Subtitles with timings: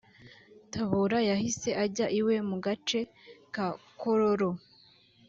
[0.71, 2.99] Tabura yahise ajya iwe mu gace
[3.53, 3.65] ka
[3.99, 4.49] Kololo